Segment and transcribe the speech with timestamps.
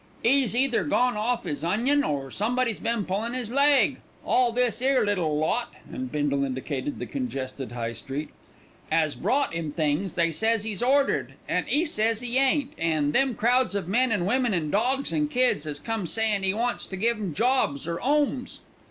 [0.25, 3.97] "'E's either gone off 'is onion or someone's been pullin' 'is leg.
[4.25, 8.29] All this 'ere little lot," and Bindle indicated the congested High Street,
[8.91, 13.35] "'as brought 'im things they says 'e's ordered, and 'e says 'e ain't, an' them
[13.35, 17.17] crowds of men, women, and dogs and kids 'as come sayin' he wants to give
[17.17, 18.61] 'em jobs or 'omes."